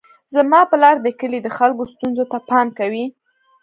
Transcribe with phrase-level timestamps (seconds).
[0.33, 3.05] زما پلار د کلي د خلکو ستونزو ته پام کوي.